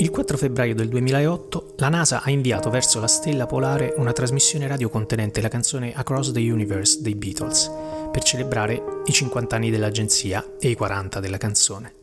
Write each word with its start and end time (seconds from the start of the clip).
Il 0.00 0.10
4 0.10 0.36
febbraio 0.36 0.76
del 0.76 0.88
2008 0.88 1.74
la 1.78 1.88
NASA 1.88 2.22
ha 2.22 2.30
inviato 2.30 2.70
verso 2.70 3.00
la 3.00 3.08
stella 3.08 3.46
polare 3.46 3.94
una 3.96 4.12
trasmissione 4.12 4.68
radio 4.68 4.88
contenente 4.88 5.40
la 5.40 5.48
canzone 5.48 5.92
Across 5.92 6.30
the 6.30 6.38
Universe 6.38 7.02
dei 7.02 7.16
Beatles 7.16 7.68
per 8.12 8.22
celebrare 8.22 8.80
i 9.06 9.12
50 9.12 9.56
anni 9.56 9.70
dell'agenzia 9.70 10.54
e 10.60 10.68
i 10.68 10.76
40 10.76 11.18
della 11.18 11.36
canzone. 11.36 11.94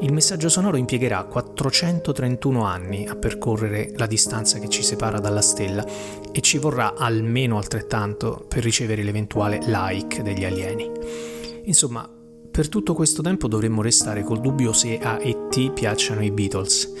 Il 0.00 0.12
messaggio 0.12 0.48
sonoro 0.48 0.76
impiegherà 0.76 1.24
431 1.24 2.64
anni 2.64 3.08
a 3.08 3.16
percorrere 3.16 3.90
la 3.96 4.06
distanza 4.06 4.60
che 4.60 4.68
ci 4.68 4.84
separa 4.84 5.18
dalla 5.18 5.42
stella 5.42 5.84
e 6.30 6.40
ci 6.40 6.58
vorrà 6.58 6.94
almeno 6.94 7.56
altrettanto 7.56 8.46
per 8.46 8.62
ricevere 8.62 9.02
l'eventuale 9.02 9.58
like 9.66 10.22
degli 10.22 10.44
alieni. 10.44 10.88
Insomma, 11.64 12.08
per 12.58 12.68
tutto 12.68 12.92
questo 12.92 13.22
tempo 13.22 13.46
dovremmo 13.46 13.82
restare 13.82 14.24
col 14.24 14.40
dubbio 14.40 14.72
se 14.72 14.98
a 14.98 15.20
E.T. 15.22 15.70
piacciono 15.70 16.24
i 16.24 16.32
Beatles. 16.32 16.92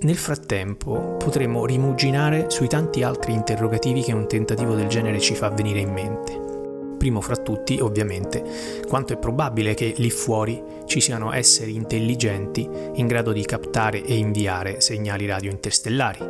Nel 0.00 0.16
frattempo 0.16 1.18
potremmo 1.18 1.66
rimuginare 1.66 2.48
sui 2.48 2.66
tanti 2.66 3.02
altri 3.02 3.34
interrogativi 3.34 4.00
che 4.00 4.14
un 4.14 4.26
tentativo 4.26 4.74
del 4.74 4.86
genere 4.86 5.20
ci 5.20 5.34
fa 5.34 5.50
venire 5.50 5.80
in 5.80 5.92
mente. 5.92 6.96
Primo 6.96 7.20
fra 7.20 7.36
tutti, 7.36 7.78
ovviamente, 7.78 8.42
quanto 8.88 9.12
è 9.12 9.18
probabile 9.18 9.74
che 9.74 9.92
lì 9.98 10.08
fuori 10.08 10.62
ci 10.86 11.02
siano 11.02 11.30
esseri 11.30 11.74
intelligenti 11.74 12.66
in 12.94 13.06
grado 13.06 13.32
di 13.32 13.44
captare 13.44 14.02
e 14.02 14.16
inviare 14.16 14.80
segnali 14.80 15.26
radio 15.26 15.50
interstellari. 15.50 16.20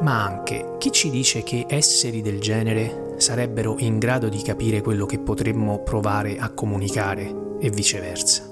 Ma 0.00 0.24
anche 0.24 0.76
chi 0.78 0.90
ci 0.92 1.10
dice 1.10 1.42
che 1.42 1.66
esseri 1.68 2.22
del 2.22 2.40
genere 2.40 3.16
sarebbero 3.18 3.74
in 3.80 3.98
grado 3.98 4.30
di 4.30 4.40
capire 4.40 4.80
quello 4.80 5.04
che 5.04 5.18
potremmo 5.18 5.82
provare 5.82 6.38
a 6.38 6.48
comunicare 6.48 7.50
e 7.62 7.70
viceversa. 7.70 8.50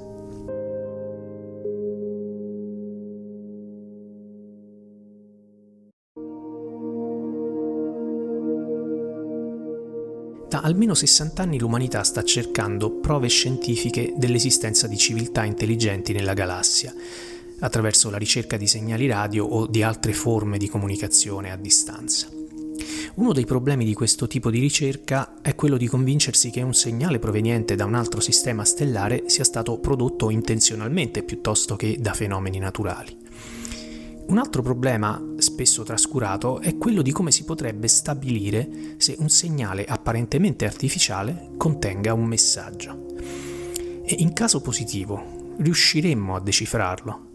Da 10.48 10.60
almeno 10.60 10.94
60 10.94 11.42
anni 11.42 11.58
l'umanità 11.58 12.04
sta 12.04 12.22
cercando 12.22 13.00
prove 13.00 13.28
scientifiche 13.28 14.14
dell'esistenza 14.16 14.86
di 14.86 14.96
civiltà 14.96 15.44
intelligenti 15.44 16.12
nella 16.12 16.34
galassia, 16.34 16.94
attraverso 17.60 18.10
la 18.10 18.16
ricerca 18.16 18.56
di 18.56 18.68
segnali 18.68 19.08
radio 19.08 19.44
o 19.44 19.66
di 19.66 19.82
altre 19.82 20.12
forme 20.12 20.56
di 20.58 20.68
comunicazione 20.68 21.50
a 21.50 21.56
distanza. 21.56 22.39
Uno 23.14 23.32
dei 23.32 23.44
problemi 23.44 23.84
di 23.84 23.92
questo 23.92 24.26
tipo 24.26 24.50
di 24.50 24.60
ricerca 24.60 25.34
è 25.42 25.54
quello 25.54 25.76
di 25.76 25.88
convincersi 25.88 26.50
che 26.50 26.62
un 26.62 26.74
segnale 26.74 27.18
proveniente 27.18 27.74
da 27.74 27.84
un 27.84 27.94
altro 27.94 28.20
sistema 28.20 28.64
stellare 28.64 29.24
sia 29.26 29.44
stato 29.44 29.78
prodotto 29.78 30.30
intenzionalmente 30.30 31.24
piuttosto 31.24 31.74
che 31.74 31.98
da 32.00 32.12
fenomeni 32.12 32.58
naturali. 32.58 33.18
Un 34.28 34.38
altro 34.38 34.62
problema, 34.62 35.20
spesso 35.38 35.82
trascurato, 35.82 36.60
è 36.60 36.78
quello 36.78 37.02
di 37.02 37.10
come 37.10 37.32
si 37.32 37.42
potrebbe 37.42 37.88
stabilire 37.88 38.94
se 38.96 39.16
un 39.18 39.28
segnale 39.28 39.84
apparentemente 39.84 40.66
artificiale 40.66 41.50
contenga 41.56 42.14
un 42.14 42.26
messaggio. 42.26 43.06
E 44.04 44.14
in 44.18 44.32
caso 44.32 44.60
positivo, 44.60 45.56
riusciremmo 45.58 46.36
a 46.36 46.40
decifrarlo? 46.40 47.29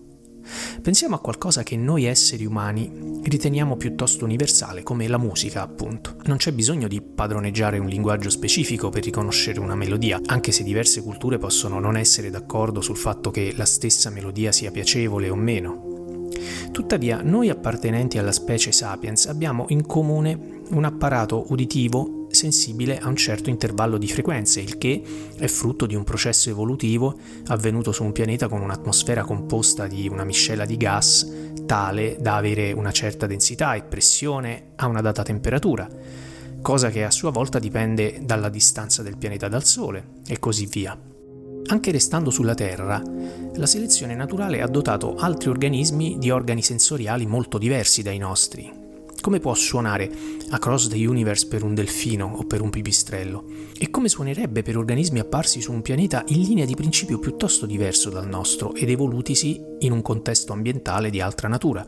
Pensiamo 0.82 1.16
a 1.16 1.20
qualcosa 1.20 1.64
che 1.64 1.76
noi 1.76 2.06
esseri 2.06 2.46
umani 2.46 3.20
riteniamo 3.24 3.76
piuttosto 3.76 4.26
universale, 4.26 4.84
come 4.84 5.08
la 5.08 5.18
musica, 5.18 5.62
appunto. 5.62 6.16
Non 6.26 6.38
c'è 6.38 6.52
bisogno 6.52 6.88
di 6.88 7.02
padroneggiare 7.02 7.80
un 7.80 7.88
linguaggio 7.88 8.30
specifico 8.30 8.90
per 8.90 9.04
riconoscere 9.04 9.60
una 9.60 9.76
melodia, 9.76 10.20
anche 10.26 10.52
se 10.52 10.64
diverse 10.64 11.02
culture 11.02 11.38
possono 11.38 11.80
non 11.80 11.98
essere 11.98 12.30
d'accordo 12.30 12.82
sul 12.82 12.98
fatto 12.98 13.32
che 13.32 13.54
la 13.56 13.66
stessa 13.66 14.10
melodia 14.10 14.52
sia 14.52 14.72
piacevole 14.72 15.30
o 15.30 15.36
meno. 15.36 16.30
Tuttavia, 16.72 17.22
noi 17.24 17.50
appartenenti 17.50 18.18
alla 18.18 18.32
specie 18.32 18.72
sapiens 18.72 19.28
abbiamo 19.28 19.66
in 19.70 19.86
comune 19.86 20.62
un 20.72 20.84
apparato 20.84 21.46
uditivo 21.50 22.15
sensibile 22.36 23.00
a 23.00 23.08
un 23.08 23.16
certo 23.16 23.50
intervallo 23.50 23.98
di 23.98 24.08
frequenze, 24.08 24.60
il 24.60 24.78
che 24.78 25.02
è 25.38 25.48
frutto 25.48 25.88
di 25.88 25.96
un 25.96 26.04
processo 26.04 26.52
evolutivo 26.52 27.18
avvenuto 27.48 27.92
su 27.92 28.04
un 28.04 28.12
pianeta 28.12 28.48
con 28.48 28.62
un'atmosfera 28.62 29.24
composta 29.24 29.88
di 29.88 30.08
una 30.08 30.24
miscela 30.24 30.66
di 30.66 30.78
gas 30.78 31.28
tale 31.66 32.18
da 32.20 32.36
avere 32.36 32.72
una 32.72 32.92
certa 32.92 33.26
densità 33.26 33.74
e 33.74 33.84
pressione 33.84 34.74
a 34.76 34.86
una 34.86 35.02
data 35.02 35.24
temperatura, 35.24 35.90
cosa 36.62 36.90
che 36.90 37.04
a 37.04 37.12
sua 37.12 37.32
volta 37.32 37.60
dipende 37.60 38.20
dalla 38.24 38.50
distanza 38.50 39.02
del 39.02 39.18
pianeta 39.18 39.48
dal 39.48 39.66
Sole 39.66 40.10
e 40.28 40.38
così 40.40 40.68
via. 40.68 40.98
Anche 41.68 41.92
restando 41.92 42.30
sulla 42.30 42.54
Terra, 42.54 43.02
la 43.56 43.66
selezione 43.66 44.14
naturale 44.14 44.62
ha 44.62 44.68
dotato 44.68 45.16
altri 45.16 45.50
organismi 45.50 46.18
di 46.20 46.30
organi 46.30 46.62
sensoriali 46.62 47.26
molto 47.26 47.58
diversi 47.58 48.04
dai 48.04 48.20
nostri, 48.20 48.85
come 49.26 49.40
può 49.40 49.56
suonare 49.56 50.12
Across 50.52 50.90
the 50.90 51.04
Universe 51.04 51.48
per 51.48 51.64
un 51.64 51.74
delfino 51.74 52.32
o 52.36 52.44
per 52.44 52.62
un 52.62 52.70
pipistrello? 52.70 53.44
E 53.76 53.90
come 53.90 54.08
suonerebbe 54.08 54.62
per 54.62 54.78
organismi 54.78 55.18
apparsi 55.18 55.62
su 55.62 55.72
un 55.72 55.82
pianeta 55.82 56.24
in 56.28 56.42
linea 56.44 56.66
di 56.66 56.76
principio 56.76 57.18
piuttosto 57.18 57.66
diverso 57.66 58.12
dal 58.12 58.28
nostro 58.28 58.76
ed 58.76 58.88
evolutisi 58.88 59.60
in 59.80 59.94
un 59.94 60.04
contesto 60.04 60.54
ambientale 60.54 61.10
di 61.10 61.22
altra 61.22 61.48
natura? 61.48 61.84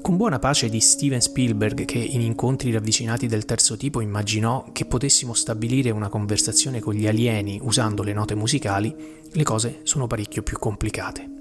Con 0.00 0.16
buona 0.16 0.38
pace 0.38 0.68
di 0.68 0.78
Steven 0.78 1.20
Spielberg, 1.20 1.84
che 1.86 1.98
in 1.98 2.20
incontri 2.20 2.70
ravvicinati 2.70 3.26
del 3.26 3.44
terzo 3.44 3.76
tipo 3.76 4.00
immaginò 4.00 4.66
che 4.70 4.84
potessimo 4.84 5.34
stabilire 5.34 5.90
una 5.90 6.08
conversazione 6.08 6.78
con 6.78 6.94
gli 6.94 7.08
alieni 7.08 7.58
usando 7.60 8.04
le 8.04 8.12
note 8.12 8.36
musicali, 8.36 8.94
le 9.28 9.42
cose 9.42 9.80
sono 9.82 10.06
parecchio 10.06 10.44
più 10.44 10.56
complicate. 10.56 11.33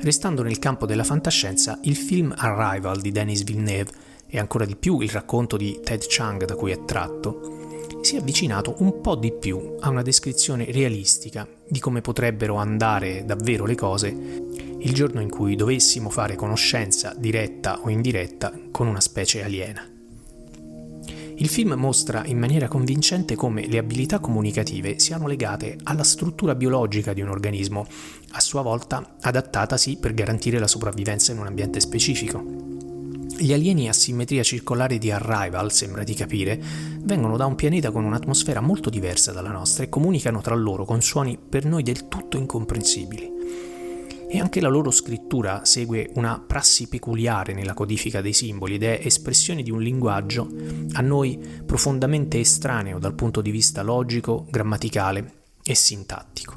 Restando 0.00 0.42
nel 0.42 0.58
campo 0.58 0.86
della 0.86 1.04
fantascienza, 1.04 1.78
il 1.82 1.96
film 1.96 2.32
Arrival 2.36 3.00
di 3.00 3.10
Denis 3.10 3.42
Villeneuve 3.42 3.90
e 4.28 4.38
ancora 4.38 4.64
di 4.64 4.76
più 4.76 5.00
il 5.00 5.10
racconto 5.10 5.56
di 5.56 5.80
Ted 5.82 6.04
Chang 6.06 6.44
da 6.44 6.54
cui 6.54 6.70
è 6.70 6.84
tratto, 6.84 8.00
si 8.00 8.14
è 8.14 8.20
avvicinato 8.20 8.76
un 8.78 9.00
po' 9.00 9.16
di 9.16 9.32
più 9.32 9.76
a 9.80 9.88
una 9.88 10.02
descrizione 10.02 10.70
realistica 10.70 11.46
di 11.68 11.80
come 11.80 12.00
potrebbero 12.00 12.54
andare 12.54 13.24
davvero 13.24 13.66
le 13.66 13.74
cose 13.74 14.08
il 14.80 14.92
giorno 14.94 15.20
in 15.20 15.28
cui 15.28 15.56
dovessimo 15.56 16.08
fare 16.08 16.36
conoscenza 16.36 17.12
diretta 17.18 17.80
o 17.80 17.90
indiretta 17.90 18.52
con 18.70 18.86
una 18.86 19.00
specie 19.00 19.42
aliena. 19.42 19.97
Il 21.40 21.48
film 21.48 21.74
mostra 21.74 22.24
in 22.26 22.36
maniera 22.36 22.66
convincente 22.66 23.36
come 23.36 23.68
le 23.68 23.78
abilità 23.78 24.18
comunicative 24.18 24.98
siano 24.98 25.28
legate 25.28 25.78
alla 25.84 26.02
struttura 26.02 26.56
biologica 26.56 27.12
di 27.12 27.20
un 27.20 27.28
organismo, 27.28 27.86
a 28.32 28.40
sua 28.40 28.60
volta 28.60 29.14
adattatasi 29.20 29.98
per 29.98 30.14
garantire 30.14 30.58
la 30.58 30.66
sopravvivenza 30.66 31.30
in 31.30 31.38
un 31.38 31.46
ambiente 31.46 31.78
specifico. 31.78 32.44
Gli 33.38 33.52
alieni 33.52 33.88
a 33.88 33.92
simmetria 33.92 34.42
circolare 34.42 34.98
di 34.98 35.12
Arrival, 35.12 35.70
sembra 35.70 36.02
di 36.02 36.14
capire, 36.14 36.60
vengono 37.02 37.36
da 37.36 37.46
un 37.46 37.54
pianeta 37.54 37.92
con 37.92 38.02
un'atmosfera 38.02 38.60
molto 38.60 38.90
diversa 38.90 39.30
dalla 39.30 39.52
nostra 39.52 39.84
e 39.84 39.88
comunicano 39.88 40.40
tra 40.40 40.56
loro 40.56 40.84
con 40.84 41.00
suoni 41.00 41.38
per 41.38 41.64
noi 41.64 41.84
del 41.84 42.08
tutto 42.08 42.36
incomprensibili 42.36 43.67
e 44.28 44.38
anche 44.40 44.60
la 44.60 44.68
loro 44.68 44.90
scrittura 44.90 45.64
segue 45.64 46.10
una 46.14 46.42
prassi 46.44 46.88
peculiare 46.88 47.54
nella 47.54 47.74
codifica 47.74 48.20
dei 48.20 48.32
simboli 48.32 48.74
ed 48.74 48.82
è 48.82 49.00
espressione 49.02 49.62
di 49.62 49.70
un 49.70 49.80
linguaggio 49.80 50.48
a 50.92 51.00
noi 51.00 51.38
profondamente 51.64 52.38
estraneo 52.38 52.98
dal 52.98 53.14
punto 53.14 53.40
di 53.40 53.50
vista 53.50 53.82
logico, 53.82 54.46
grammaticale 54.50 55.32
e 55.62 55.74
sintattico. 55.74 56.56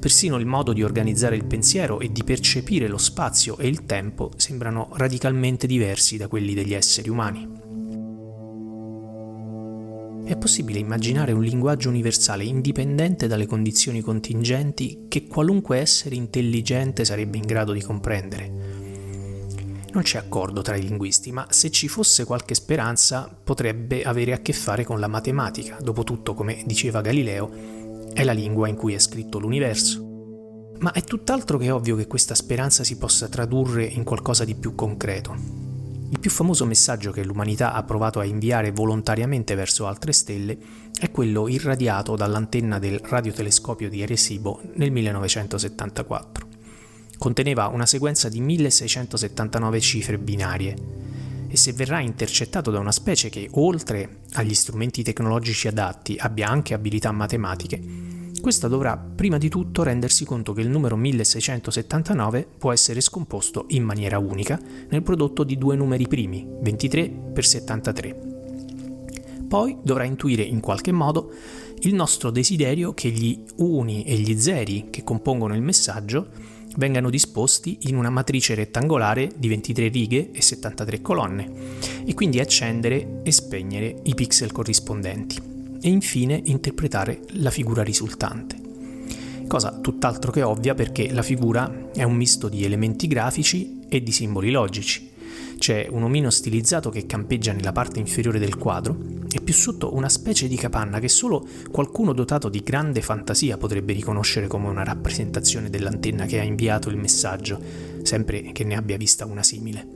Persino 0.00 0.36
il 0.36 0.46
modo 0.46 0.72
di 0.72 0.82
organizzare 0.82 1.36
il 1.36 1.44
pensiero 1.44 2.00
e 2.00 2.10
di 2.10 2.24
percepire 2.24 2.88
lo 2.88 2.98
spazio 2.98 3.56
e 3.58 3.68
il 3.68 3.84
tempo 3.86 4.32
sembrano 4.36 4.90
radicalmente 4.94 5.66
diversi 5.66 6.16
da 6.16 6.28
quelli 6.28 6.54
degli 6.54 6.74
esseri 6.74 7.08
umani. 7.08 7.67
È 10.28 10.36
possibile 10.36 10.78
immaginare 10.78 11.32
un 11.32 11.42
linguaggio 11.42 11.88
universale 11.88 12.44
indipendente 12.44 13.28
dalle 13.28 13.46
condizioni 13.46 14.02
contingenti 14.02 15.06
che 15.08 15.26
qualunque 15.26 15.78
essere 15.78 16.16
intelligente 16.16 17.06
sarebbe 17.06 17.38
in 17.38 17.46
grado 17.46 17.72
di 17.72 17.80
comprendere. 17.80 18.46
Non 19.90 20.02
c'è 20.02 20.18
accordo 20.18 20.60
tra 20.60 20.76
i 20.76 20.82
linguisti, 20.82 21.32
ma 21.32 21.46
se 21.48 21.70
ci 21.70 21.88
fosse 21.88 22.26
qualche 22.26 22.54
speranza 22.54 23.34
potrebbe 23.42 24.02
avere 24.02 24.34
a 24.34 24.40
che 24.40 24.52
fare 24.52 24.84
con 24.84 25.00
la 25.00 25.08
matematica. 25.08 25.78
Dopotutto, 25.80 26.34
come 26.34 26.62
diceva 26.66 27.00
Galileo, 27.00 27.50
è 28.12 28.22
la 28.22 28.32
lingua 28.32 28.68
in 28.68 28.76
cui 28.76 28.92
è 28.92 28.98
scritto 28.98 29.38
l'universo. 29.38 30.74
Ma 30.80 30.92
è 30.92 31.02
tutt'altro 31.04 31.56
che 31.56 31.70
ovvio 31.70 31.96
che 31.96 32.06
questa 32.06 32.34
speranza 32.34 32.84
si 32.84 32.98
possa 32.98 33.28
tradurre 33.28 33.86
in 33.86 34.04
qualcosa 34.04 34.44
di 34.44 34.54
più 34.54 34.74
concreto. 34.74 35.67
Il 36.10 36.20
più 36.20 36.30
famoso 36.30 36.64
messaggio 36.64 37.10
che 37.10 37.22
l'umanità 37.22 37.74
ha 37.74 37.82
provato 37.82 38.18
a 38.18 38.24
inviare 38.24 38.72
volontariamente 38.72 39.54
verso 39.54 39.86
altre 39.86 40.12
stelle 40.12 40.56
è 40.98 41.10
quello 41.10 41.48
irradiato 41.48 42.16
dall'antenna 42.16 42.78
del 42.78 42.98
radiotelescopio 42.98 43.90
di 43.90 44.02
Arecibo 44.02 44.60
nel 44.76 44.90
1974. 44.90 46.46
Conteneva 47.18 47.66
una 47.66 47.84
sequenza 47.84 48.28
di 48.28 48.40
1679 48.40 49.80
cifre 49.80 50.18
binarie 50.18 50.76
e 51.48 51.56
se 51.56 51.72
verrà 51.72 52.00
intercettato 52.00 52.70
da 52.70 52.78
una 52.78 52.92
specie 52.92 53.28
che, 53.28 53.48
oltre 53.52 54.20
agli 54.32 54.54
strumenti 54.54 55.02
tecnologici 55.02 55.68
adatti, 55.68 56.16
abbia 56.18 56.48
anche 56.48 56.74
abilità 56.74 57.12
matematiche, 57.12 57.80
questa 58.48 58.66
dovrà 58.66 58.96
prima 58.96 59.36
di 59.36 59.50
tutto 59.50 59.82
rendersi 59.82 60.24
conto 60.24 60.54
che 60.54 60.62
il 60.62 60.70
numero 60.70 60.96
1679 60.96 62.48
può 62.56 62.72
essere 62.72 63.02
scomposto 63.02 63.66
in 63.68 63.82
maniera 63.82 64.18
unica 64.18 64.58
nel 64.88 65.02
prodotto 65.02 65.44
di 65.44 65.58
due 65.58 65.76
numeri 65.76 66.08
primi, 66.08 66.48
23 66.62 67.10
per 67.34 67.44
73. 67.44 68.20
Poi 69.46 69.76
dovrà 69.82 70.04
intuire 70.04 70.44
in 70.44 70.60
qualche 70.60 70.92
modo 70.92 71.30
il 71.80 71.92
nostro 71.92 72.30
desiderio 72.30 72.94
che 72.94 73.10
gli 73.10 73.38
uni 73.56 74.04
e 74.04 74.16
gli 74.16 74.34
zeri 74.40 74.86
che 74.88 75.04
compongono 75.04 75.54
il 75.54 75.60
messaggio 75.60 76.28
vengano 76.76 77.10
disposti 77.10 77.76
in 77.82 77.96
una 77.96 78.08
matrice 78.08 78.54
rettangolare 78.54 79.30
di 79.36 79.48
23 79.48 79.88
righe 79.88 80.30
e 80.30 80.40
73 80.40 81.02
colonne 81.02 81.52
e 82.06 82.14
quindi 82.14 82.40
accendere 82.40 83.20
e 83.24 83.30
spegnere 83.30 83.94
i 84.04 84.14
pixel 84.14 84.52
corrispondenti 84.52 85.56
e 85.80 85.88
infine 85.88 86.40
interpretare 86.44 87.20
la 87.32 87.50
figura 87.50 87.82
risultante. 87.82 88.56
Cosa 89.46 89.78
tutt'altro 89.80 90.30
che 90.30 90.42
ovvia 90.42 90.74
perché 90.74 91.10
la 91.10 91.22
figura 91.22 91.90
è 91.94 92.02
un 92.02 92.14
misto 92.14 92.48
di 92.48 92.64
elementi 92.64 93.06
grafici 93.06 93.80
e 93.88 94.02
di 94.02 94.12
simboli 94.12 94.50
logici. 94.50 95.10
C'è 95.58 95.88
un 95.90 96.04
omino 96.04 96.30
stilizzato 96.30 96.90
che 96.90 97.06
campeggia 97.06 97.52
nella 97.52 97.72
parte 97.72 97.98
inferiore 97.98 98.38
del 98.38 98.56
quadro 98.56 98.96
e 99.30 99.40
più 99.40 99.52
sotto 99.52 99.94
una 99.94 100.08
specie 100.08 100.46
di 100.46 100.56
capanna 100.56 101.00
che 101.00 101.08
solo 101.08 101.46
qualcuno 101.70 102.12
dotato 102.12 102.48
di 102.48 102.60
grande 102.60 103.02
fantasia 103.02 103.56
potrebbe 103.56 103.92
riconoscere 103.92 104.46
come 104.46 104.68
una 104.68 104.84
rappresentazione 104.84 105.68
dell'antenna 105.68 106.26
che 106.26 106.38
ha 106.38 106.44
inviato 106.44 106.88
il 106.90 106.96
messaggio, 106.96 107.60
sempre 108.02 108.52
che 108.52 108.64
ne 108.64 108.76
abbia 108.76 108.96
vista 108.96 109.26
una 109.26 109.42
simile. 109.42 109.86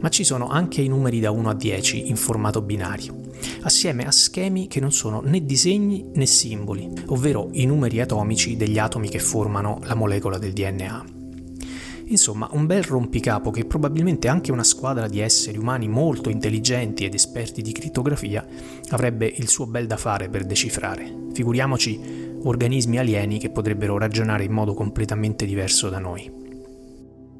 Ma 0.00 0.08
ci 0.08 0.24
sono 0.24 0.48
anche 0.48 0.82
i 0.82 0.88
numeri 0.88 1.20
da 1.20 1.30
1 1.30 1.48
a 1.48 1.54
10 1.54 2.08
in 2.08 2.16
formato 2.16 2.60
binario, 2.60 3.23
assieme 3.62 4.06
a 4.06 4.10
schemi 4.10 4.66
che 4.66 4.80
non 4.80 4.92
sono 4.92 5.20
né 5.20 5.44
disegni 5.44 6.10
né 6.14 6.26
simboli, 6.26 6.90
ovvero 7.06 7.48
i 7.52 7.66
numeri 7.66 8.00
atomici 8.00 8.56
degli 8.56 8.78
atomi 8.78 9.08
che 9.08 9.18
formano 9.18 9.80
la 9.84 9.94
molecola 9.94 10.38
del 10.38 10.52
DNA. 10.52 11.04
Insomma, 12.06 12.48
un 12.52 12.66
bel 12.66 12.82
rompicapo 12.82 13.50
che 13.50 13.64
probabilmente 13.64 14.28
anche 14.28 14.52
una 14.52 14.64
squadra 14.64 15.08
di 15.08 15.20
esseri 15.20 15.56
umani 15.56 15.88
molto 15.88 16.28
intelligenti 16.28 17.04
ed 17.04 17.14
esperti 17.14 17.62
di 17.62 17.72
crittografia 17.72 18.46
avrebbe 18.90 19.26
il 19.26 19.48
suo 19.48 19.66
bel 19.66 19.86
da 19.86 19.96
fare 19.96 20.28
per 20.28 20.44
decifrare. 20.44 21.28
Figuriamoci 21.32 22.38
organismi 22.42 22.98
alieni 22.98 23.38
che 23.38 23.50
potrebbero 23.50 23.96
ragionare 23.96 24.44
in 24.44 24.52
modo 24.52 24.74
completamente 24.74 25.46
diverso 25.46 25.88
da 25.88 25.98
noi. 25.98 26.43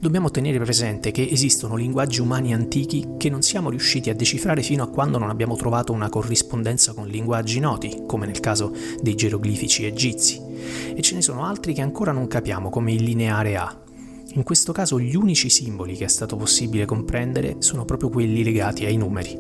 Dobbiamo 0.05 0.31
tenere 0.31 0.59
presente 0.59 1.13
che 1.13 1.27
esistono 1.31 1.77
linguaggi 1.77 2.21
umani 2.21 2.53
antichi 2.53 3.15
che 3.17 3.31
non 3.31 3.41
siamo 3.41 3.71
riusciti 3.71 4.11
a 4.11 4.15
decifrare 4.15 4.61
fino 4.61 4.83
a 4.83 4.89
quando 4.89 5.17
non 5.17 5.31
abbiamo 5.31 5.57
trovato 5.57 5.95
una 5.95 6.11
corrispondenza 6.11 6.93
con 6.93 7.09
linguaggi 7.09 7.59
noti, 7.59 8.03
come 8.07 8.27
nel 8.27 8.39
caso 8.39 8.77
dei 9.01 9.15
geroglifici 9.15 9.87
egizi, 9.87 10.43
e 10.95 11.01
ce 11.01 11.15
ne 11.15 11.23
sono 11.23 11.47
altri 11.47 11.73
che 11.73 11.81
ancora 11.81 12.13
non 12.13 12.27
capiamo, 12.27 12.69
come 12.69 12.93
il 12.93 13.03
lineare 13.03 13.57
A, 13.57 13.83
in 14.35 14.43
questo 14.43 14.73
caso 14.73 15.01
gli 15.01 15.17
unici 15.17 15.49
simboli 15.49 15.97
che 15.97 16.05
è 16.05 16.09
stato 16.09 16.37
possibile 16.37 16.85
comprendere 16.85 17.57
sono 17.61 17.87
proprio 17.87 18.11
quelli 18.11 18.45
legati 18.45 18.85
ai 18.85 18.99
numeri. 18.99 19.35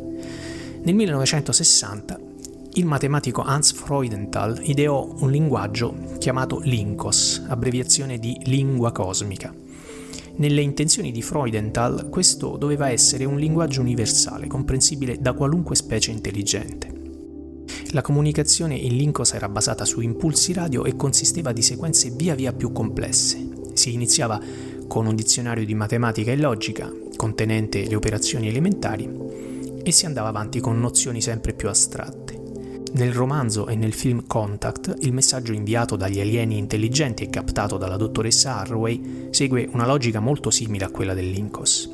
Nel 0.83 0.95
1960 0.95 2.19
il 2.77 2.87
matematico 2.87 3.43
Hans 3.43 3.71
Freudenthal 3.75 4.61
ideò 4.63 5.15
un 5.19 5.31
linguaggio 5.31 5.95
chiamato 6.19 6.61
Linkos, 6.61 7.45
abbreviazione 7.49 8.19
di 8.19 8.35
lingua 8.45 8.93
cosmica. 8.93 9.64
Nelle 10.37 10.63
intenzioni 10.63 11.13
di 11.13 11.23
Freudenthal 11.23 12.09
questo 12.09 12.57
doveva 12.57 12.91
essere 12.91 13.25
un 13.25 13.39
linguaggio 13.39 13.81
universale, 13.81 14.49
comprensibile 14.49 15.19
da 15.21 15.33
qualunque 15.33 15.77
specie 15.77 16.11
intelligente. 16.11 16.93
La 17.93 18.03
comunicazione 18.03 18.75
in 18.75 18.97
Linkos 18.97 19.33
era 19.35 19.49
basata 19.49 19.85
su 19.85 20.01
impulsi 20.01 20.53
radio 20.53 20.85
e 20.85 20.97
consisteva 20.97 21.53
di 21.53 21.63
sequenze 21.63 22.11
via 22.11 22.35
via 22.35 22.53
più 22.53 22.73
complesse. 22.73 23.49
Si 23.75 23.93
iniziava 23.93 24.41
con 24.89 25.07
un 25.07 25.15
dizionario 25.15 25.65
di 25.65 25.75
matematica 25.75 26.33
e 26.33 26.37
logica 26.37 26.93
contenente 27.17 27.87
le 27.87 27.95
operazioni 27.95 28.49
elementari 28.49 29.09
e 29.85 29.93
si 29.93 30.07
andava 30.07 30.29
avanti 30.29 30.59
con 30.59 30.81
nozioni 30.81 31.21
sempre 31.21 31.53
più 31.53 31.69
astratte. 31.69 32.24
Nel 32.94 33.12
romanzo 33.12 33.67
e 33.67 33.75
nel 33.75 33.93
film 33.93 34.25
Contact, 34.25 34.99
il 35.00 35.12
messaggio 35.12 35.52
inviato 35.52 35.96
dagli 35.96 36.20
alieni 36.20 36.58
intelligenti 36.58 37.25
e 37.25 37.29
captato 37.29 37.76
dalla 37.76 37.96
dottoressa 37.96 38.58
Harway 38.58 39.29
segue 39.31 39.69
una 39.73 39.85
logica 39.85 40.20
molto 40.20 40.50
simile 40.50 40.85
a 40.85 40.91
quella 40.91 41.12
dell'Incos. 41.12 41.91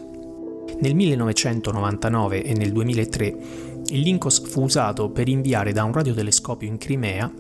Nel 0.79 0.95
1999 0.95 2.45
e 2.45 2.53
nel 2.53 2.73
2003 2.73 3.37
il 3.89 4.01
Linkos 4.01 4.47
fu 4.47 4.65
usato 4.65 5.09
per 5.09 5.29
inviare 5.29 5.73
da 5.73 5.85
un 5.85 5.95
radiotelescopio 5.95 6.69
in 6.69 6.77
Crimea 6.77 7.33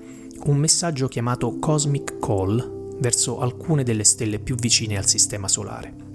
un 0.44 0.56
messaggio 0.56 1.06
chiamato 1.08 1.58
Cosmic 1.58 2.18
Call 2.18 2.96
verso 2.98 3.40
alcune 3.40 3.82
delle 3.82 4.04
stelle 4.04 4.38
più 4.38 4.54
vicine 4.54 4.96
al 4.96 5.06
Sistema 5.06 5.48
Solare. 5.48 6.09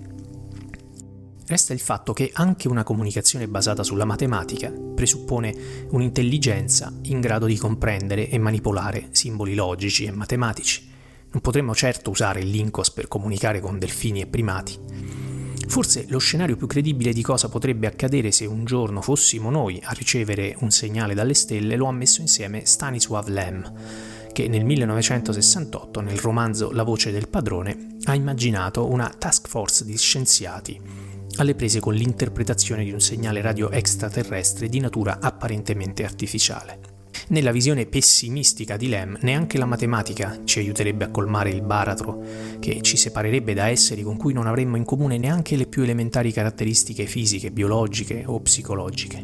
Resta 1.47 1.73
il 1.73 1.79
fatto 1.79 2.11
che 2.11 2.31
anche 2.33 2.67
una 2.67 2.83
comunicazione 2.83 3.47
basata 3.47 3.83
sulla 3.83 4.03
matematica 4.03 4.71
presuppone 4.71 5.53
un'intelligenza 5.91 6.91
in 7.03 7.21
grado 7.21 7.45
di 7.45 7.55
comprendere 7.55 8.29
e 8.29 8.39
manipolare 8.39 9.09
simboli 9.11 9.53
logici 9.53 10.05
e 10.05 10.11
matematici. 10.11 10.89
Non 11.29 11.41
potremmo 11.41 11.75
certo 11.75 12.09
usare 12.09 12.39
il 12.39 12.49
Linkos 12.49 12.89
per 12.89 13.07
comunicare 13.07 13.59
con 13.59 13.77
delfini 13.77 14.21
e 14.21 14.25
primati. 14.25 14.75
Forse 15.67 16.05
lo 16.07 16.17
scenario 16.17 16.55
più 16.55 16.65
credibile 16.65 17.13
di 17.13 17.21
cosa 17.21 17.47
potrebbe 17.47 17.85
accadere 17.85 18.31
se 18.31 18.45
un 18.47 18.65
giorno 18.65 19.01
fossimo 19.01 19.51
noi 19.51 19.79
a 19.83 19.91
ricevere 19.91 20.55
un 20.61 20.71
segnale 20.71 21.13
dalle 21.13 21.35
stelle 21.35 21.75
lo 21.75 21.85
ha 21.85 21.91
messo 21.91 22.21
insieme 22.21 22.65
Stanisław 22.65 23.27
Lem, 23.27 23.73
che 24.31 24.47
nel 24.47 24.65
1968, 24.65 26.01
nel 26.01 26.17
romanzo 26.17 26.71
La 26.71 26.83
voce 26.83 27.11
del 27.11 27.27
padrone, 27.27 27.97
ha 28.05 28.15
immaginato 28.15 28.89
una 28.89 29.09
task 29.09 29.47
force 29.47 29.85
di 29.85 29.97
scienziati 29.97 31.13
alle 31.37 31.55
prese 31.55 31.79
con 31.79 31.93
l'interpretazione 31.93 32.83
di 32.83 32.91
un 32.91 32.99
segnale 32.99 33.41
radio 33.41 33.69
extraterrestre 33.71 34.69
di 34.69 34.79
natura 34.79 35.19
apparentemente 35.19 36.03
artificiale. 36.03 36.79
Nella 37.29 37.51
visione 37.51 37.87
pessimistica 37.87 38.77
di 38.77 38.87
Lem, 38.87 39.17
neanche 39.21 39.57
la 39.57 39.65
matematica 39.65 40.41
ci 40.43 40.59
aiuterebbe 40.59 41.05
a 41.05 41.09
colmare 41.09 41.49
il 41.49 41.63
baratro 41.63 42.23
che 42.59 42.81
ci 42.81 42.97
separerebbe 42.97 43.55
da 43.55 43.67
esseri 43.67 44.03
con 44.03 44.15
cui 44.15 44.33
non 44.33 44.45
avremmo 44.45 44.77
in 44.77 44.85
comune 44.85 45.17
neanche 45.17 45.55
le 45.55 45.65
più 45.65 45.81
elementari 45.81 46.31
caratteristiche 46.31 47.07
fisiche, 47.07 47.51
biologiche 47.51 48.23
o 48.27 48.39
psicologiche. 48.41 49.17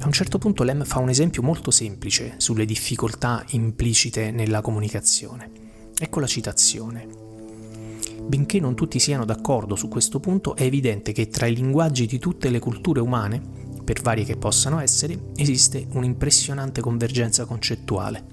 A 0.00 0.06
un 0.06 0.12
certo 0.12 0.38
punto 0.38 0.64
Lem 0.64 0.84
fa 0.84 0.98
un 0.98 1.10
esempio 1.10 1.42
molto 1.42 1.70
semplice 1.70 2.34
sulle 2.38 2.64
difficoltà 2.64 3.44
implicite 3.50 4.32
nella 4.32 4.60
comunicazione. 4.60 5.50
Ecco 5.98 6.20
la 6.20 6.26
citazione. 6.26 7.06
Benché 8.30 8.60
non 8.60 8.76
tutti 8.76 9.00
siano 9.00 9.24
d'accordo 9.24 9.74
su 9.74 9.88
questo 9.88 10.20
punto, 10.20 10.54
è 10.54 10.62
evidente 10.62 11.10
che 11.10 11.26
tra 11.26 11.46
i 11.46 11.54
linguaggi 11.56 12.06
di 12.06 12.20
tutte 12.20 12.48
le 12.48 12.60
culture 12.60 13.00
umane, 13.00 13.42
per 13.82 14.02
varie 14.02 14.22
che 14.22 14.36
possano 14.36 14.78
essere, 14.78 15.32
esiste 15.34 15.88
un'impressionante 15.94 16.80
convergenza 16.80 17.44
concettuale. 17.44 18.24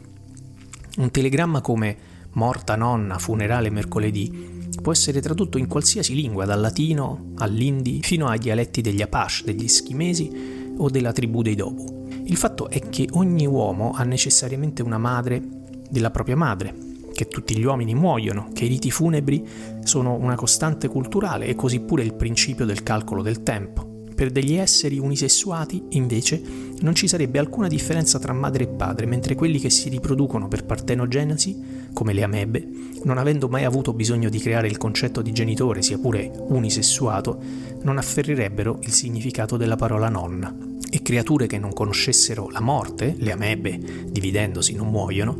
Un 0.98 1.10
telegramma 1.10 1.62
come 1.62 1.98
morta 2.34 2.76
nonna, 2.76 3.18
funerale 3.18 3.72
mercoledì 3.72 4.70
può 4.80 4.92
essere 4.92 5.20
tradotto 5.20 5.58
in 5.58 5.66
qualsiasi 5.66 6.14
lingua, 6.14 6.46
dal 6.46 6.62
latino 6.62 7.32
all'indi 7.38 8.02
fino 8.04 8.28
ai 8.28 8.38
dialetti 8.38 8.82
degli 8.82 9.02
Apache, 9.02 9.46
degli 9.46 9.64
eschimesi 9.64 10.76
o 10.78 10.92
della 10.92 11.12
tribù 11.12 11.42
dei 11.42 11.56
Dobu. 11.56 12.06
Il 12.26 12.38
fatto 12.38 12.70
è 12.70 12.88
che 12.88 13.08
ogni 13.14 13.48
uomo 13.48 13.94
ha 13.96 14.04
necessariamente 14.04 14.84
una 14.84 15.00
madre 15.00 15.42
della 15.90 16.12
propria 16.12 16.36
madre, 16.36 16.86
che 17.18 17.28
tutti 17.28 17.58
gli 17.58 17.64
uomini 17.64 17.96
muoiono, 17.96 18.50
che 18.54 18.66
i 18.66 18.68
riti 18.68 18.92
funebri 18.92 19.44
sono 19.84 20.14
una 20.14 20.36
costante 20.36 20.88
culturale 20.88 21.48
e 21.48 21.56
così 21.56 21.80
pure 21.80 22.04
il 22.04 22.14
principio 22.14 22.64
del 22.64 22.84
calcolo 22.84 23.24
del 23.24 23.42
tempo. 23.42 23.96
Per 24.14 24.30
degli 24.30 24.54
esseri 24.54 25.00
unisessuati, 25.00 25.84
invece, 25.90 26.40
non 26.82 26.94
ci 26.94 27.08
sarebbe 27.08 27.40
alcuna 27.40 27.68
differenza 27.68 28.20
tra 28.20 28.34
madre 28.34 28.66
e 28.66 28.68
padre, 28.68 29.08
mentre 29.08 29.34
quelli 29.34 29.58
che 29.58 29.72
si 29.72 29.90
riproducono 29.90 30.48
per 30.48 30.64
partenogenesi, 30.64 31.90
come 31.92 32.14
le 32.14 32.22
amebe, 32.22 32.68
non 33.04 33.18
avendo 33.18 33.48
mai 33.48 33.64
avuto 33.64 33.94
bisogno 33.94 34.30
di 34.30 34.38
creare 34.38 34.68
il 34.68 34.78
concetto 34.78 35.24
di 35.24 35.32
genitore, 35.32 35.82
sia 35.82 35.98
pure 35.98 36.32
unisessuato, 36.50 37.40
non 37.82 37.98
afferrirebbero 37.98 38.78
il 38.84 38.92
significato 38.92 39.58
della 39.58 39.76
parola 39.76 40.08
nonna. 40.08 40.56
E 40.90 41.02
creature 41.02 41.48
che 41.48 41.58
non 41.58 41.74
conoscessero 41.74 42.50
la 42.50 42.62
morte, 42.62 43.16
le 43.18 43.32
amebe, 43.32 43.80
dividendosi, 44.08 44.74
non 44.74 44.88
muoiono, 44.88 45.38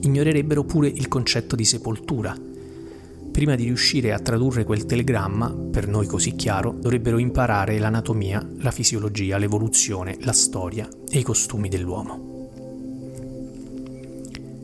ignorerebbero 0.00 0.64
pure 0.64 0.88
il 0.88 1.08
concetto 1.08 1.56
di 1.56 1.64
sepoltura, 1.64 2.36
prima 3.30 3.54
di 3.54 3.64
riuscire 3.64 4.12
a 4.12 4.18
tradurre 4.18 4.64
quel 4.64 4.84
telegramma, 4.84 5.54
per 5.70 5.86
noi 5.86 6.06
così 6.06 6.34
chiaro, 6.34 6.72
dovrebbero 6.72 7.18
imparare 7.18 7.78
l'anatomia, 7.78 8.44
la 8.58 8.72
fisiologia, 8.72 9.38
l'evoluzione, 9.38 10.16
la 10.22 10.32
storia 10.32 10.88
e 11.08 11.18
i 11.20 11.22
costumi 11.22 11.68
dell'uomo. 11.68 12.26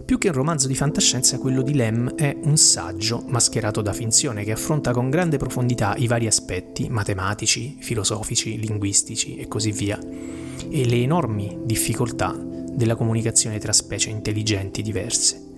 Più 0.05 0.19
che 0.19 0.29
un 0.29 0.35
romanzo 0.35 0.67
di 0.67 0.75
fantascienza, 0.75 1.39
quello 1.39 1.63
di 1.63 1.73
Lem 1.73 2.15
è 2.15 2.37
un 2.43 2.57
saggio 2.57 3.23
mascherato 3.29 3.81
da 3.81 3.93
finzione 3.93 4.45
che 4.45 4.53
affronta 4.53 4.93
con 4.93 5.09
grande 5.09 5.39
profondità 5.39 5.95
i 5.97 6.07
vari 6.07 6.27
aspetti 6.27 6.89
matematici, 6.91 7.77
filosofici, 7.79 8.59
linguistici 8.59 9.37
e 9.37 9.49
così 9.49 9.71
via, 9.71 9.99
e 9.99 10.85
le 10.85 10.97
enormi 10.97 11.61
difficoltà 11.65 12.54
della 12.75 12.97
comunicazione 12.97 13.59
tra 13.59 13.73
specie 13.73 14.11
intelligenti 14.11 14.83
diverse. 14.83 15.53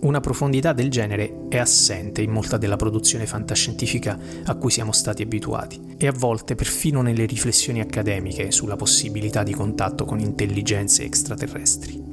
Una 0.00 0.20
profondità 0.20 0.74
del 0.74 0.90
genere 0.90 1.46
è 1.48 1.56
assente 1.56 2.20
in 2.20 2.30
molta 2.30 2.58
della 2.58 2.76
produzione 2.76 3.24
fantascientifica 3.24 4.18
a 4.44 4.54
cui 4.56 4.70
siamo 4.70 4.92
stati 4.92 5.22
abituati 5.22 5.94
e 5.96 6.06
a 6.06 6.12
volte 6.12 6.54
perfino 6.54 7.00
nelle 7.00 7.24
riflessioni 7.24 7.80
accademiche 7.80 8.50
sulla 8.50 8.76
possibilità 8.76 9.42
di 9.42 9.54
contatto 9.54 10.04
con 10.04 10.18
intelligenze 10.18 11.04
extraterrestri. 11.04 12.03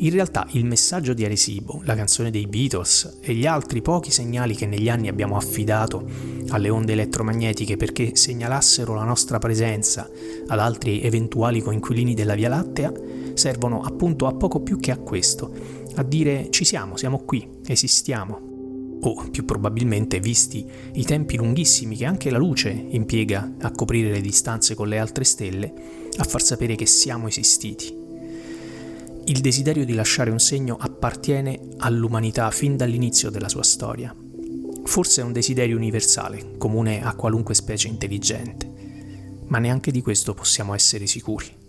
In 0.00 0.10
realtà 0.10 0.46
il 0.52 0.64
messaggio 0.64 1.12
di 1.12 1.24
Arecibo, 1.24 1.80
la 1.82 1.96
canzone 1.96 2.30
dei 2.30 2.46
Beatles 2.46 3.18
e 3.20 3.34
gli 3.34 3.46
altri 3.46 3.82
pochi 3.82 4.12
segnali 4.12 4.54
che 4.54 4.64
negli 4.64 4.88
anni 4.88 5.08
abbiamo 5.08 5.36
affidato 5.36 6.08
alle 6.50 6.68
onde 6.68 6.92
elettromagnetiche 6.92 7.76
perché 7.76 8.14
segnalassero 8.14 8.94
la 8.94 9.02
nostra 9.02 9.38
presenza 9.38 10.08
ad 10.46 10.58
altri 10.60 11.02
eventuali 11.02 11.60
coinquilini 11.60 12.14
della 12.14 12.36
Via 12.36 12.48
Lattea 12.48 12.92
servono 13.34 13.80
appunto 13.80 14.28
a 14.28 14.34
poco 14.34 14.60
più 14.60 14.78
che 14.78 14.92
a 14.92 14.98
questo, 14.98 15.52
a 15.96 16.04
dire 16.04 16.46
ci 16.50 16.64
siamo, 16.64 16.96
siamo 16.96 17.24
qui, 17.24 17.48
esistiamo. 17.66 18.46
O 19.00 19.28
più 19.32 19.44
probabilmente, 19.44 20.20
visti 20.20 20.64
i 20.92 21.04
tempi 21.04 21.36
lunghissimi 21.36 21.96
che 21.96 22.04
anche 22.04 22.30
la 22.30 22.38
luce 22.38 22.70
impiega 22.70 23.54
a 23.62 23.72
coprire 23.72 24.12
le 24.12 24.20
distanze 24.20 24.76
con 24.76 24.86
le 24.86 24.98
altre 24.98 25.24
stelle, 25.24 25.72
a 26.18 26.24
far 26.24 26.42
sapere 26.42 26.76
che 26.76 26.86
siamo 26.86 27.26
esistiti. 27.26 27.97
Il 29.28 29.40
desiderio 29.40 29.84
di 29.84 29.92
lasciare 29.92 30.30
un 30.30 30.38
segno 30.38 30.78
appartiene 30.80 31.60
all'umanità 31.76 32.50
fin 32.50 32.78
dall'inizio 32.78 33.28
della 33.28 33.50
sua 33.50 33.62
storia. 33.62 34.16
Forse 34.84 35.20
è 35.20 35.24
un 35.24 35.32
desiderio 35.32 35.76
universale, 35.76 36.56
comune 36.56 37.04
a 37.04 37.14
qualunque 37.14 37.52
specie 37.52 37.88
intelligente, 37.88 38.72
ma 39.48 39.58
neanche 39.58 39.90
di 39.90 40.00
questo 40.00 40.32
possiamo 40.32 40.72
essere 40.72 41.06
sicuri. 41.06 41.67